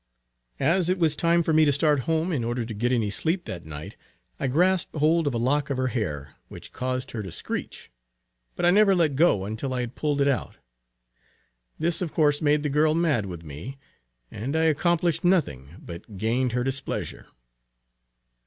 As 0.59 0.89
it 0.89 0.97
was 0.97 1.15
time 1.15 1.43
for 1.43 1.53
me 1.53 1.63
to 1.63 1.71
start 1.71 1.99
home 2.09 2.33
in 2.33 2.43
order 2.43 2.65
to 2.65 2.73
get 2.73 2.91
any 2.91 3.11
sleep 3.11 3.45
that 3.45 3.67
night, 3.67 3.95
I 4.39 4.47
grasped 4.47 4.95
hold 4.95 5.27
of 5.27 5.35
a 5.35 5.37
lock 5.37 5.69
of 5.69 5.77
her 5.77 5.89
hair, 5.89 6.33
which 6.47 6.71
caused 6.71 7.11
her 7.11 7.21
to 7.21 7.31
screech, 7.31 7.87
but 8.55 8.65
I 8.65 8.71
never 8.71 8.95
let 8.95 9.15
go 9.15 9.45
until 9.45 9.75
I 9.75 9.81
had 9.81 9.93
pulled 9.93 10.19
it 10.19 10.27
out. 10.27 10.57
This 11.77 12.01
of 12.01 12.13
course 12.13 12.41
made 12.41 12.63
the 12.63 12.67
girl 12.69 12.95
mad 12.95 13.27
with 13.27 13.43
me, 13.43 13.77
and 14.31 14.55
I 14.55 14.63
accomplished 14.63 15.23
nothing 15.23 15.75
but 15.79 16.17
gained 16.17 16.53
her 16.53 16.63
displeasure. 16.63 17.27